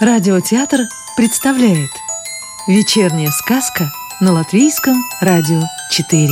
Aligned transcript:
Радиотеатр 0.00 0.82
представляет 1.16 1.90
Вечерняя 2.68 3.30
сказка 3.30 3.90
на 4.20 4.30
Латвийском 4.32 4.94
радио 5.20 5.60
4 5.90 6.28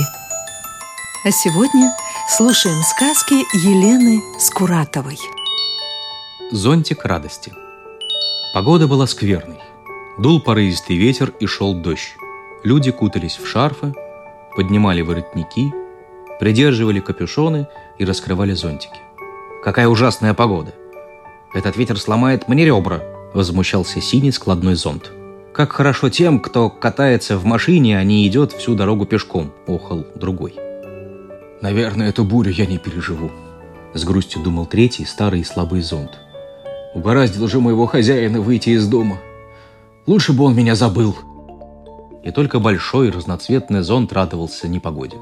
А 1.25 1.31
сегодня 1.33 1.93
слушаем 2.29 2.81
сказки 2.83 3.35
Елены 3.67 4.23
Скуратовой 4.39 5.19
Зонтик 6.53 7.05
радости 7.05 7.53
Погода 8.55 8.87
была 8.87 9.09
скверной. 9.09 9.59
Дул 10.17 10.41
порывистый 10.41 10.97
ветер 10.97 11.33
и 11.41 11.47
шел 11.47 11.75
дождь. 11.75 12.15
Люди 12.63 12.93
кутались 12.93 13.37
в 13.37 13.49
шарфы, 13.49 13.93
поднимали 14.57 15.03
воротники, 15.03 15.75
придерживали 16.39 17.01
капюшоны 17.01 17.67
и 17.99 18.05
раскрывали 18.05 18.53
зонтики. 18.53 19.01
Какая 19.65 19.89
ужасная 19.89 20.35
погода! 20.35 20.73
Этот 21.53 21.77
ветер 21.77 21.99
сломает 21.99 22.47
мне 22.47 22.65
ребра, 22.65 23.03
возмущался 23.37 24.01
синий 24.01 24.33
складной 24.33 24.75
зонт. 24.75 25.13
Как 25.53 25.73
хорошо 25.73 26.09
тем, 26.09 26.41
кто 26.41 26.71
катается 26.71 27.37
в 27.37 27.45
машине, 27.45 27.99
а 27.99 28.03
не 28.03 28.27
идет 28.27 28.53
всю 28.53 28.75
дорогу 28.75 29.05
пешком, 29.05 29.53
охал 29.67 30.05
другой. 30.15 30.55
Наверное, 31.61 32.09
эту 32.09 32.25
бурю 32.25 32.51
я 32.51 32.67
не 32.67 32.79
переживу, 32.79 33.31
с 33.95 34.05
грустью 34.05 34.43
думал 34.43 34.67
третий, 34.67 35.05
старый 35.05 35.41
и 35.41 35.45
слабый 35.45 35.83
зонт. 35.83 36.19
Угораздило 36.95 37.47
же 37.47 37.61
моего 37.61 37.87
хозяина 37.87 38.41
выйти 38.41 38.71
из 38.71 38.89
дома. 38.89 39.19
Лучше 40.07 40.33
бы 40.33 40.45
он 40.45 40.57
меня 40.57 40.75
забыл. 40.75 41.15
И 42.25 42.31
только 42.31 42.59
большой 42.59 43.11
разноцветный 43.11 43.83
зонт 43.83 44.13
радовался 44.15 44.67
непогоде. 44.67 45.17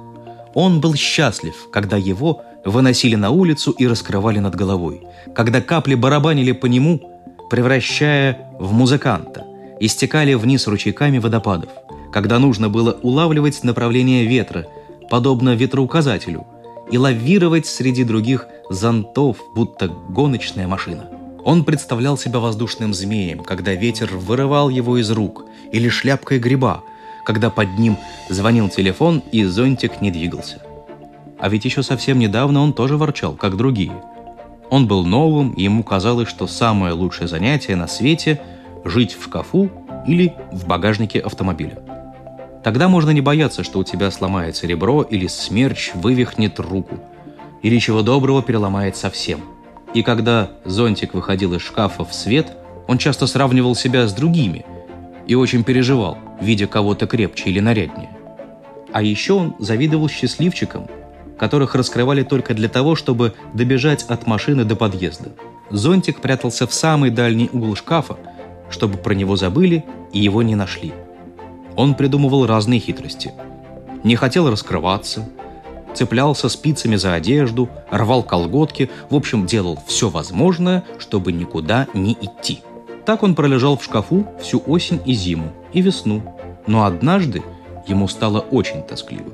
Он 0.54 0.80
был 0.80 0.94
счастлив, 0.94 1.54
когда 1.72 1.96
его 1.96 2.42
выносили 2.64 3.16
на 3.16 3.30
улицу 3.30 3.72
и 3.72 3.88
раскрывали 3.88 4.38
над 4.38 4.54
головой, 4.54 5.02
когда 5.34 5.60
капли 5.60 5.96
барабанили 5.96 6.52
по 6.52 6.66
нему, 6.66 7.13
превращая 7.50 8.50
в 8.58 8.72
музыканта, 8.72 9.44
и 9.80 9.88
стекали 9.88 10.34
вниз 10.34 10.66
ручейками 10.66 11.18
водопадов, 11.18 11.70
когда 12.12 12.38
нужно 12.38 12.68
было 12.68 12.98
улавливать 13.02 13.64
направление 13.64 14.24
ветра, 14.24 14.66
подобно 15.10 15.54
ветроуказателю, 15.54 16.46
и 16.90 16.98
лавировать 16.98 17.66
среди 17.66 18.04
других 18.04 18.46
зонтов, 18.70 19.38
будто 19.54 19.88
гоночная 19.88 20.68
машина. 20.68 21.08
Он 21.44 21.64
представлял 21.64 22.16
себя 22.16 22.38
воздушным 22.38 22.94
змеем, 22.94 23.40
когда 23.40 23.74
ветер 23.74 24.16
вырывал 24.16 24.70
его 24.70 24.96
из 24.98 25.10
рук, 25.10 25.44
или 25.72 25.88
шляпкой 25.88 26.38
гриба, 26.38 26.82
когда 27.24 27.50
под 27.50 27.78
ним 27.78 27.98
звонил 28.28 28.68
телефон 28.68 29.22
и 29.32 29.44
зонтик 29.44 30.00
не 30.00 30.10
двигался. 30.10 30.62
А 31.38 31.48
ведь 31.48 31.64
еще 31.64 31.82
совсем 31.82 32.18
недавно 32.18 32.60
он 32.60 32.72
тоже 32.72 32.96
ворчал, 32.96 33.34
как 33.34 33.56
другие. 33.56 33.92
Он 34.70 34.86
был 34.86 35.04
новым, 35.04 35.52
и 35.52 35.62
ему 35.62 35.82
казалось, 35.82 36.28
что 36.28 36.46
самое 36.46 36.92
лучшее 36.92 37.28
занятие 37.28 37.76
на 37.76 37.86
свете– 37.86 38.40
жить 38.84 39.16
в 39.18 39.24
шкафу 39.24 39.70
или 40.06 40.34
в 40.52 40.66
багажнике 40.66 41.20
автомобиля. 41.20 41.78
Тогда 42.62 42.88
можно 42.88 43.10
не 43.10 43.20
бояться, 43.20 43.62
что 43.62 43.78
у 43.78 43.84
тебя 43.84 44.10
сломается 44.10 44.66
ребро 44.66 45.02
или 45.02 45.26
смерч 45.26 45.92
вывихнет 45.94 46.58
руку, 46.58 46.98
или 47.62 47.78
чего 47.78 48.02
доброго 48.02 48.42
переломает 48.42 48.96
совсем. 48.96 49.40
И 49.92 50.02
когда 50.02 50.50
зонтик 50.64 51.14
выходил 51.14 51.54
из 51.54 51.62
шкафа 51.62 52.04
в 52.04 52.14
свет, 52.14 52.56
он 52.86 52.98
часто 52.98 53.26
сравнивал 53.26 53.74
себя 53.74 54.06
с 54.08 54.12
другими 54.12 54.64
и 55.26 55.34
очень 55.34 55.64
переживал, 55.64 56.18
видя 56.40 56.66
кого-то 56.66 57.06
крепче 57.06 57.50
или 57.50 57.60
наряднее. 57.60 58.10
А 58.92 59.02
еще 59.02 59.34
он 59.34 59.54
завидовал 59.58 60.08
счастливчикам, 60.08 60.86
которых 61.38 61.74
раскрывали 61.74 62.22
только 62.22 62.54
для 62.54 62.68
того, 62.68 62.94
чтобы 62.94 63.34
добежать 63.52 64.04
от 64.04 64.26
машины 64.26 64.64
до 64.64 64.76
подъезда. 64.76 65.32
Зонтик 65.70 66.20
прятался 66.20 66.66
в 66.66 66.74
самый 66.74 67.10
дальний 67.10 67.50
угол 67.52 67.74
шкафа, 67.74 68.16
чтобы 68.70 68.98
про 68.98 69.14
него 69.14 69.36
забыли 69.36 69.84
и 70.12 70.20
его 70.20 70.42
не 70.42 70.54
нашли. 70.54 70.92
Он 71.76 71.94
придумывал 71.94 72.46
разные 72.46 72.80
хитрости. 72.80 73.32
Не 74.04 74.16
хотел 74.16 74.50
раскрываться, 74.50 75.28
цеплялся 75.94 76.48
спицами 76.48 76.96
за 76.96 77.14
одежду, 77.14 77.68
рвал 77.90 78.22
колготки, 78.22 78.90
в 79.10 79.14
общем, 79.14 79.46
делал 79.46 79.78
все 79.86 80.08
возможное, 80.08 80.84
чтобы 80.98 81.32
никуда 81.32 81.86
не 81.94 82.12
идти. 82.12 82.60
Так 83.06 83.22
он 83.22 83.34
пролежал 83.34 83.76
в 83.76 83.84
шкафу 83.84 84.26
всю 84.40 84.62
осень 84.66 85.00
и 85.04 85.14
зиму, 85.14 85.52
и 85.72 85.80
весну. 85.80 86.22
Но 86.66 86.84
однажды 86.84 87.42
ему 87.86 88.08
стало 88.08 88.40
очень 88.40 88.82
тоскливо. 88.82 89.32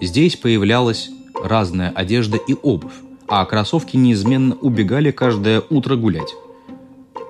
Здесь 0.00 0.36
появлялась 0.36 1.10
разная 1.42 1.90
одежда 1.90 2.36
и 2.36 2.54
обувь, 2.62 2.92
а 3.26 3.44
кроссовки 3.44 3.96
неизменно 3.96 4.56
убегали 4.56 5.10
каждое 5.10 5.62
утро 5.70 5.96
гулять. 5.96 6.34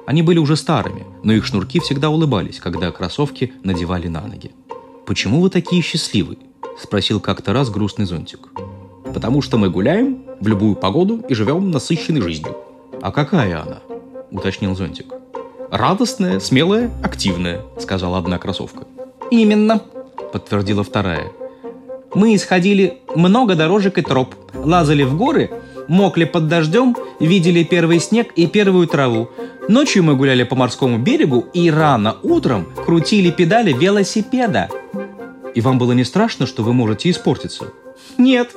Они 0.06 0.22
были 0.22 0.38
уже 0.38 0.56
старыми, 0.56 1.04
но 1.22 1.32
их 1.32 1.44
шнурки 1.44 1.80
всегда 1.80 2.08
улыбались, 2.08 2.60
когда 2.60 2.90
кроссовки 2.90 3.52
надевали 3.62 4.08
на 4.08 4.26
ноги. 4.26 4.52
«Почему 5.04 5.40
вы 5.40 5.50
такие 5.50 5.82
счастливые?»– 5.82 6.38
спросил 6.78 7.20
как-то 7.20 7.52
раз 7.52 7.70
грустный 7.70 8.06
зонтик. 8.06 8.48
«Потому 9.12 9.42
что 9.42 9.58
мы 9.58 9.70
гуляем 9.70 10.22
в 10.40 10.46
любую 10.46 10.76
погоду 10.76 11.22
и 11.28 11.34
живем 11.34 11.70
насыщенной 11.70 12.20
жизнью». 12.20 12.56
«А 13.02 13.12
какая 13.12 13.62
она?»– 13.62 13.80
уточнил 14.30 14.74
зонтик. 14.74 15.12
«Радостная, 15.70 16.40
смелая, 16.40 16.90
активная»,– 17.02 17.62
сказала 17.78 18.18
одна 18.18 18.38
кроссовка. 18.38 18.86
«Именно»,– 19.30 19.82
подтвердила 20.32 20.82
вторая. 20.82 21.32
«Мы 22.14 22.34
исходили 22.34 22.98
много 23.14 23.54
дорожек 23.54 23.98
и 23.98 24.02
троп, 24.02 24.34
лазали 24.54 25.02
в 25.02 25.16
горы, 25.16 25.50
мокли 25.88 26.24
под 26.24 26.48
дождем, 26.48 26.96
видели 27.20 27.62
первый 27.64 28.00
снег 28.00 28.32
и 28.36 28.46
первую 28.46 28.86
траву. 28.86 29.30
Ночью 29.68 30.02
мы 30.02 30.16
гуляли 30.16 30.44
по 30.44 30.56
морскому 30.56 30.98
берегу 30.98 31.46
и 31.52 31.70
рано 31.70 32.16
утром 32.22 32.66
крутили 32.84 33.30
педали 33.30 33.72
велосипеда». 33.72 34.68
«И 35.54 35.60
вам 35.60 35.78
было 35.78 35.92
не 35.92 36.04
страшно, 36.04 36.46
что 36.46 36.62
вы 36.62 36.72
можете 36.72 37.10
испортиться?» 37.10 37.66
«Нет. 38.16 38.54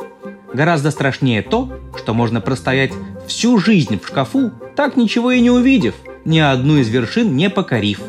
Гораздо 0.53 0.91
страшнее 0.91 1.41
то, 1.41 1.69
что 1.97 2.13
можно 2.13 2.41
простоять 2.41 2.91
всю 3.25 3.57
жизнь 3.57 3.99
в 3.99 4.07
шкафу, 4.07 4.51
так 4.75 4.97
ничего 4.97 5.31
и 5.31 5.39
не 5.39 5.49
увидев– 5.49 5.95
ни 6.25 6.39
одну 6.39 6.77
из 6.77 6.89
вершин 6.89 7.35
не 7.35 7.49
покорив. 7.49 8.01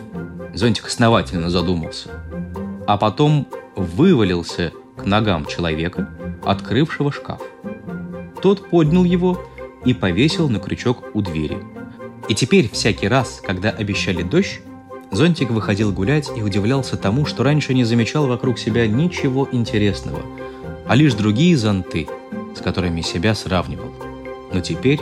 Зонтик 0.55 0.87
основательно 0.87 1.51
задумался. 1.51 2.11
А 2.87 2.97
потом 2.99 3.47
вывалился 3.75 4.73
к 4.97 5.05
ногам 5.05 5.47
человека, 5.47 6.09
открывшего 6.45 7.13
шкаф. 7.13 7.41
Тот 8.41 8.69
поднял 8.71 9.05
его 9.05 9.41
и 9.85 9.95
повесил 9.95 10.49
на 10.49 10.59
крючок 10.59 11.05
у 11.15 11.23
двери. 11.23 11.59
И 12.29 12.35
теперь 12.35 12.71
всякий 12.71 13.09
раз, 13.09 13.41
когда 13.45 13.71
обещали 13.71 14.23
дождь, 14.23 14.61
Зонтик 15.13 15.51
выходил 15.51 15.93
гулять 15.93 16.31
и 16.35 16.43
удивлялся 16.43 16.97
тому, 16.97 17.27
что 17.27 17.43
раньше 17.43 17.75
не 17.75 17.85
замечал 17.85 18.27
вокруг 18.27 18.59
себя 18.59 18.87
ничего 18.87 19.47
интересного, 19.53 20.23
а 20.87 20.95
лишь 20.95 21.13
другие 21.13 21.55
зонты, 21.57 22.09
с 22.57 22.61
которыми 22.61 23.03
себя 23.03 23.35
сравнивал. 23.35 23.93
Но 24.53 24.61
теперь 24.61 25.01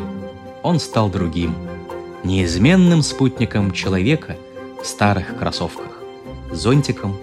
он 0.64 0.80
стал 0.80 1.10
другим– 1.10 1.54
неизменным 2.24 3.02
спутником 3.02 3.70
человека 3.70 4.36
в 4.82 4.86
старых 4.86 5.38
кроссовках, 5.38 6.00
зонтиком 6.50 7.16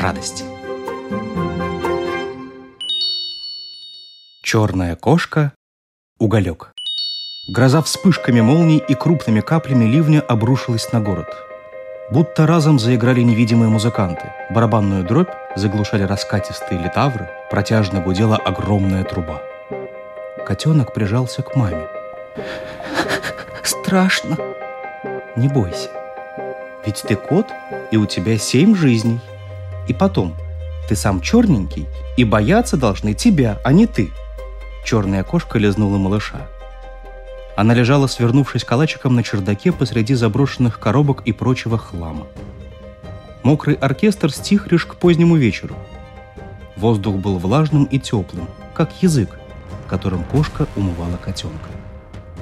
радости. 0.00 0.44
Черная 4.52 4.96
кошка, 4.96 5.52
уголек. 6.18 6.72
Гроза 7.54 7.82
вспышками 7.82 8.40
молний 8.40 8.78
и 8.78 8.94
крупными 8.94 9.40
каплями 9.42 9.84
ливня 9.84 10.20
обрушилась 10.20 10.92
на 10.92 11.00
город. 11.00 11.28
Будто 12.10 12.48
разом 12.48 12.80
заиграли 12.80 13.20
невидимые 13.20 13.68
музыканты. 13.68 14.32
Барабанную 14.50 15.04
дробь 15.04 15.30
заглушали 15.54 16.02
раскатистые 16.02 16.82
литавры, 16.82 17.30
протяжно 17.48 18.00
гудела 18.00 18.38
огромная 18.38 19.04
труба. 19.04 19.40
Котенок 20.44 20.94
прижался 20.94 21.42
к 21.42 21.54
маме 21.54 21.86
страшно. 23.62 24.36
Не 25.36 25.46
бойся. 25.46 25.90
Ведь 26.84 27.04
ты 27.06 27.14
кот, 27.14 27.46
и 27.92 27.96
у 27.96 28.04
тебя 28.04 28.36
семь 28.36 28.74
жизней. 28.74 29.20
И 29.86 29.94
потом, 29.94 30.34
ты 30.88 30.96
сам 30.96 31.20
черненький, 31.20 31.86
и 32.16 32.24
бояться 32.24 32.76
должны 32.76 33.14
тебя, 33.14 33.60
а 33.62 33.72
не 33.72 33.86
ты. 33.86 34.10
Черная 34.84 35.22
кошка 35.24 35.58
лизнула 35.58 35.98
малыша. 35.98 36.46
Она 37.56 37.74
лежала, 37.74 38.06
свернувшись 38.06 38.64
калачиком 38.64 39.14
на 39.14 39.22
чердаке 39.22 39.72
посреди 39.72 40.14
заброшенных 40.14 40.78
коробок 40.78 41.22
и 41.26 41.32
прочего 41.32 41.78
хлама. 41.78 42.26
Мокрый 43.42 43.74
оркестр 43.74 44.32
стих 44.32 44.70
лишь 44.70 44.86
к 44.86 44.94
позднему 44.96 45.36
вечеру. 45.36 45.74
Воздух 46.76 47.16
был 47.16 47.38
влажным 47.38 47.84
и 47.84 47.98
теплым, 47.98 48.48
как 48.74 48.90
язык, 49.02 49.38
которым 49.88 50.24
кошка 50.24 50.66
умывала 50.76 51.16
котенка. 51.16 51.68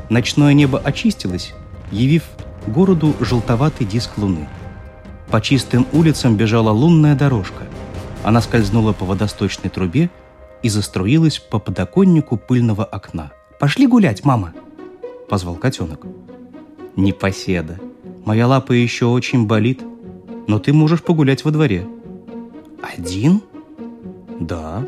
Ночное 0.08 0.54
небо 0.54 0.78
очистилось, 0.78 1.54
явив 1.90 2.22
городу 2.66 3.14
желтоватый 3.20 3.86
диск 3.86 4.16
луны. 4.18 4.48
По 5.30 5.40
чистым 5.40 5.86
улицам 5.92 6.36
бежала 6.36 6.70
лунная 6.70 7.14
дорожка. 7.14 7.64
Она 8.24 8.40
скользнула 8.40 8.92
по 8.92 9.04
водосточной 9.04 9.70
трубе 9.70 10.10
и 10.62 10.68
заструилась 10.68 11.38
по 11.38 11.58
подоконнику 11.58 12.36
пыльного 12.36 12.84
окна. 12.84 13.32
«Пошли 13.60 13.86
гулять, 13.86 14.24
мама!»— 14.24 14.54
позвал 15.28 15.56
котенок. 15.56 16.06
«Непоседа! 16.96 17.78
Моя 18.24 18.46
лапа 18.46 18.72
еще 18.72 19.06
очень 19.06 19.46
болит, 19.46 19.82
но 20.46 20.58
ты 20.58 20.72
можешь 20.72 21.02
погулять 21.02 21.44
во 21.44 21.50
дворе. 21.50 21.86
Один? 22.82 23.42
Да. 24.40 24.86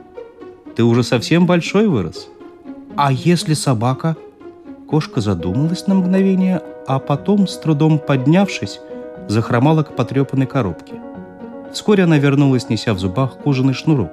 Ты 0.76 0.84
уже 0.84 1.02
совсем 1.02 1.46
большой 1.46 1.88
вырос. 1.88 2.28
А 2.96 3.12
если 3.12 3.54
собака? 3.54 4.16
Кошка 4.88 5.20
задумалась 5.20 5.86
на 5.86 5.94
мгновение, 5.94 6.62
а 6.86 6.98
потом, 6.98 7.46
с 7.46 7.56
трудом 7.56 7.98
поднявшись, 7.98 8.80
захромала 9.28 9.84
к 9.84 9.96
потрепанной 9.96 10.46
коробке. 10.46 10.94
Вскоре 11.72 12.04
она 12.04 12.18
вернулась, 12.18 12.68
неся 12.68 12.92
в 12.92 12.98
зубах 12.98 13.38
кожаный 13.38 13.74
шнурок, 13.74 14.10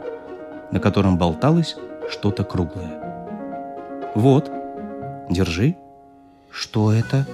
на 0.72 0.80
котором 0.80 1.18
болталось 1.18 1.76
что-то 2.10 2.44
круглое. 2.44 4.12
«Вот, 4.16 4.52
держи». 5.30 5.76
«Что 6.52 6.92
это?» 6.92 7.26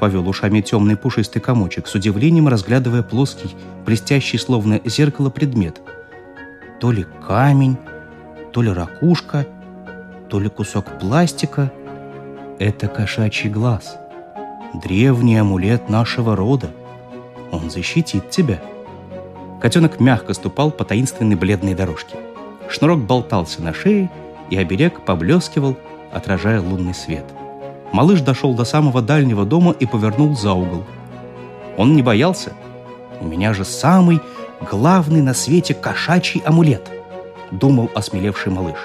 Повел 0.00 0.28
ушами 0.28 0.60
темный 0.62 0.96
пушистый 0.96 1.40
комочек, 1.40 1.86
с 1.86 1.94
удивлением 1.94 2.48
разглядывая 2.48 3.04
плоский, 3.04 3.54
блестящий 3.86 4.36
словно 4.36 4.80
зеркало 4.84 5.30
предмет. 5.30 5.80
То 6.80 6.90
ли 6.90 7.06
камень, 7.24 7.76
то 8.52 8.62
ли 8.62 8.72
ракушка, 8.72 9.46
то 10.28 10.40
ли 10.40 10.48
кусок 10.48 10.98
пластика. 10.98 11.70
Это 12.58 12.88
кошачий 12.88 13.48
глаз. 13.48 13.96
Древний 14.74 15.36
амулет 15.36 15.88
нашего 15.88 16.34
рода. 16.34 16.70
Он 17.52 17.70
защитит 17.70 18.30
тебя. 18.30 18.60
Котенок 19.60 20.00
мягко 20.00 20.34
ступал 20.34 20.72
по 20.72 20.84
таинственной 20.84 21.36
бледной 21.36 21.74
дорожке. 21.74 22.16
Шнурок 22.72 23.00
болтался 23.00 23.62
на 23.62 23.74
шее, 23.74 24.10
и 24.48 24.56
оберег 24.56 25.02
поблескивал, 25.02 25.76
отражая 26.10 26.60
лунный 26.60 26.94
свет. 26.94 27.24
Малыш 27.92 28.22
дошел 28.22 28.54
до 28.54 28.64
самого 28.64 29.02
дальнего 29.02 29.44
дома 29.44 29.72
и 29.72 29.84
повернул 29.84 30.34
за 30.34 30.52
угол. 30.52 30.84
Он 31.76 31.94
не 31.94 32.02
боялся. 32.02 32.54
«У 33.20 33.26
меня 33.26 33.52
же 33.52 33.66
самый 33.66 34.20
главный 34.70 35.20
на 35.20 35.34
свете 35.34 35.74
кошачий 35.74 36.40
амулет»,— 36.46 36.90
думал 37.50 37.90
осмелевший 37.94 38.50
малыш. 38.50 38.78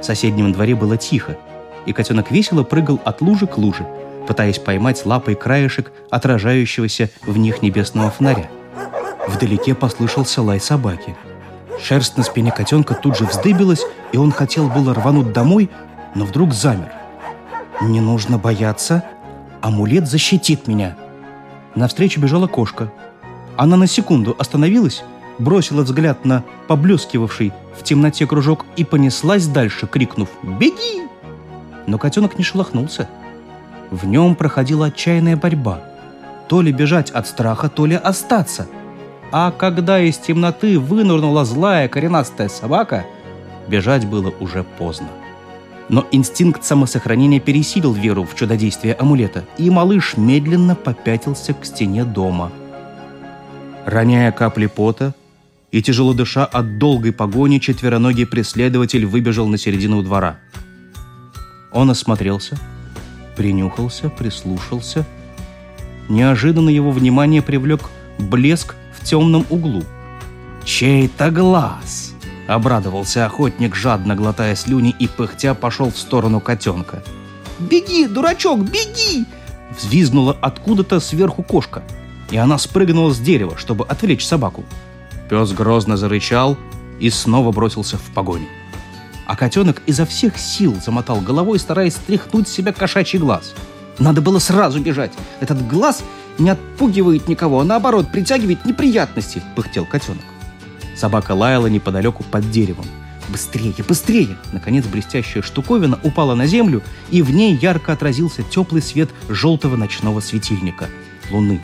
В 0.00 0.04
соседнем 0.04 0.52
дворе 0.52 0.74
было 0.74 0.98
тихо, 0.98 1.38
и 1.86 1.94
котенок 1.94 2.30
весело 2.30 2.62
прыгал 2.62 3.00
от 3.04 3.22
лужи 3.22 3.46
к 3.46 3.56
луже, 3.56 3.86
пытаясь 4.26 4.58
поймать 4.58 5.06
лапой 5.06 5.34
краешек 5.34 5.92
отражающегося 6.10 7.08
в 7.22 7.38
них 7.38 7.62
небесного 7.62 8.10
фонаря. 8.10 8.50
Вдалеке 9.26 9.74
послышался 9.74 10.42
лай 10.42 10.60
собаки. 10.60 11.16
Шерсть 11.82 12.16
на 12.16 12.22
спине 12.22 12.50
котенка 12.50 12.94
тут 12.94 13.16
же 13.16 13.24
вздыбилась, 13.24 13.82
и 14.12 14.16
он 14.16 14.32
хотел 14.32 14.68
было 14.68 14.94
рвануть 14.94 15.32
домой, 15.32 15.70
но 16.14 16.24
вдруг 16.24 16.52
замер. 16.52 16.92
«Не 17.80 18.00
нужно 18.00 18.38
бояться. 18.38 19.04
Амулет 19.60 20.08
защитит 20.08 20.66
меня». 20.66 20.96
Навстречу 21.74 22.20
бежала 22.20 22.48
кошка. 22.48 22.92
Она 23.56 23.76
на 23.76 23.86
секунду 23.86 24.34
остановилась, 24.38 25.04
бросила 25.38 25.82
взгляд 25.82 26.24
на 26.24 26.42
поблескивавший 26.66 27.52
в 27.78 27.84
темноте 27.84 28.26
кружок 28.26 28.64
и 28.76 28.84
понеслась 28.84 29.46
дальше, 29.46 29.86
крикнув 29.86 30.28
«Беги!». 30.42 31.02
Но 31.86 31.98
котенок 31.98 32.36
не 32.38 32.44
шелохнулся. 32.44 33.08
В 33.90 34.06
нем 34.06 34.34
проходила 34.34 34.86
отчаянная 34.86 35.36
борьба. 35.36 35.80
То 36.48 36.60
ли 36.60 36.72
бежать 36.72 37.10
от 37.10 37.26
страха, 37.26 37.68
то 37.68 37.86
ли 37.86 37.94
остаться. 37.94 38.66
А 39.30 39.50
когда 39.50 40.00
из 40.00 40.16
темноты 40.16 40.78
вынырнула 40.78 41.44
злая 41.44 41.88
коренастая 41.88 42.48
собака, 42.48 43.04
бежать 43.68 44.06
было 44.06 44.32
уже 44.40 44.64
поздно. 44.64 45.08
Но 45.90 46.06
инстинкт 46.10 46.64
самосохранения 46.64 47.40
пересилил 47.40 47.92
веру 47.92 48.24
в 48.24 48.34
чудодействие 48.34 48.94
амулета, 48.94 49.44
и 49.58 49.70
малыш 49.70 50.16
медленно 50.16 50.74
попятился 50.74 51.54
к 51.54 51.64
стене 51.64 52.04
дома. 52.04 52.50
Роняя 53.84 54.32
капли 54.32 54.66
пота 54.66 55.14
и 55.70 55.82
тяжело 55.82 56.14
дыша 56.14 56.44
от 56.44 56.78
долгой 56.78 57.12
погони, 57.12 57.58
четвероногий 57.58 58.26
преследователь 58.26 59.06
выбежал 59.06 59.46
на 59.46 59.58
середину 59.58 60.02
двора. 60.02 60.38
Он 61.72 61.90
осмотрелся, 61.90 62.58
принюхался, 63.36 64.08
прислушался. 64.08 65.06
Неожиданно 66.08 66.70
его 66.70 66.90
внимание 66.90 67.42
привлек 67.42 67.82
блеск 68.18 68.74
темном 69.08 69.46
углу. 69.50 69.82
«Чей-то 70.64 71.30
глаз!» 71.30 72.14
Обрадовался 72.46 73.26
охотник, 73.26 73.74
жадно 73.74 74.14
глотая 74.14 74.54
слюни 74.54 74.94
и 74.98 75.06
пыхтя 75.06 75.54
пошел 75.54 75.90
в 75.90 75.98
сторону 75.98 76.40
котенка. 76.40 77.02
«Беги, 77.58 78.06
дурачок, 78.06 78.60
беги!» 78.60 79.26
Взвизгнула 79.76 80.36
откуда-то 80.40 81.00
сверху 81.00 81.42
кошка, 81.42 81.82
и 82.30 82.36
она 82.36 82.58
спрыгнула 82.58 83.12
с 83.12 83.18
дерева, 83.18 83.56
чтобы 83.56 83.84
отвлечь 83.86 84.26
собаку. 84.26 84.64
Пес 85.28 85.52
грозно 85.52 85.96
зарычал 85.96 86.56
и 87.00 87.10
снова 87.10 87.52
бросился 87.52 87.98
в 87.98 88.14
погоню. 88.14 88.48
А 89.26 89.36
котенок 89.36 89.82
изо 89.86 90.06
всех 90.06 90.38
сил 90.38 90.74
замотал 90.82 91.20
головой, 91.20 91.58
стараясь 91.58 91.96
стряхнуть 91.96 92.48
с 92.48 92.52
себя 92.52 92.72
кошачий 92.72 93.18
глаз. 93.18 93.54
Надо 93.98 94.22
было 94.22 94.38
сразу 94.38 94.80
бежать. 94.80 95.12
Этот 95.40 95.66
глаз 95.68 96.02
не 96.38 96.50
отпугивает 96.50 97.28
никого, 97.28 97.60
а 97.60 97.64
наоборот 97.64 98.10
притягивает 98.10 98.64
неприятности, 98.64 99.42
пыхтел 99.56 99.84
котенок. 99.84 100.24
Собака 100.96 101.32
лаяла 101.32 101.66
неподалеку 101.66 102.24
под 102.24 102.50
деревом. 102.50 102.86
«Быстрее, 103.28 103.74
быстрее!» 103.86 104.36
Наконец 104.52 104.86
блестящая 104.86 105.42
штуковина 105.42 105.98
упала 106.02 106.34
на 106.34 106.46
землю, 106.46 106.82
и 107.10 107.20
в 107.20 107.30
ней 107.30 107.54
ярко 107.54 107.92
отразился 107.92 108.42
теплый 108.42 108.80
свет 108.80 109.10
желтого 109.28 109.76
ночного 109.76 110.20
светильника— 110.20 110.88
луны. 111.30 111.60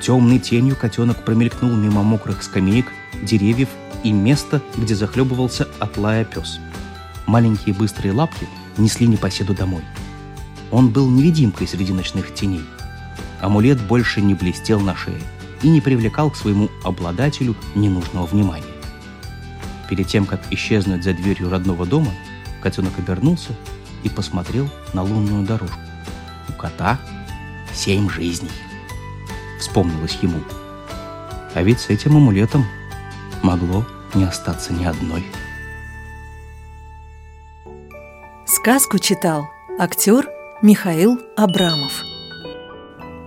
Темной 0.00 0.38
тенью 0.38 0.76
котенок 0.76 1.24
промелькнул 1.24 1.72
мимо 1.72 2.02
мокрых 2.02 2.42
скамеек, 2.42 2.86
деревьев 3.22 3.68
и 4.02 4.12
места, 4.12 4.60
где 4.76 4.94
захлебывался 4.94 5.68
от 5.78 5.96
лая 5.96 6.24
пес. 6.24 6.58
Маленькие 7.26 7.74
быстрые 7.74 8.12
лапки 8.12 8.46
несли 8.76 9.06
непоседу 9.06 9.54
домой. 9.54 9.82
Он 10.70 10.90
был 10.90 11.08
невидимкой 11.08 11.66
среди 11.66 11.92
ночных 11.92 12.34
теней. 12.34 12.64
Амулет 13.40 13.80
больше 13.80 14.20
не 14.20 14.34
блестел 14.34 14.80
на 14.80 14.94
шее 14.94 15.20
и 15.62 15.68
не 15.68 15.80
привлекал 15.80 16.30
к 16.30 16.36
своему 16.36 16.70
обладателю 16.82 17.56
ненужного 17.74 18.26
внимания. 18.26 18.64
Перед 19.88 20.06
тем, 20.06 20.26
как 20.26 20.40
исчезнуть 20.50 21.04
за 21.04 21.12
дверью 21.12 21.50
родного 21.50 21.86
дома, 21.86 22.10
котенок 22.62 22.98
обернулся 22.98 23.52
и 24.02 24.08
посмотрел 24.08 24.68
на 24.92 25.02
лунную 25.02 25.46
дорожку. 25.46 25.78
У 26.48 26.52
кота 26.52 26.98
семь 27.72 28.08
жизней. 28.08 28.50
Вспомнилось 29.58 30.18
ему. 30.22 30.40
А 31.54 31.62
ведь 31.62 31.80
с 31.80 31.88
этим 31.88 32.16
амулетом 32.16 32.64
могло 33.42 33.84
не 34.14 34.24
остаться 34.24 34.72
ни 34.72 34.84
одной. 34.84 35.24
Сказку 38.46 38.98
читал 38.98 39.48
актер 39.78 40.28
Михаил 40.62 41.20
Абрамов. 41.36 42.03